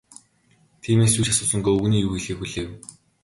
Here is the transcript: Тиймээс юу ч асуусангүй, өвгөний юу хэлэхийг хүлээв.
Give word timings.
Тиймээс 0.83 1.13
юу 1.19 1.25
ч 1.25 1.29
асуусангүй, 1.31 1.73
өвгөний 1.75 2.01
юу 2.05 2.09
хэлэхийг 2.13 2.37
хүлээв. 2.39 2.69